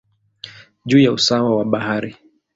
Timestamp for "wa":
1.55-1.65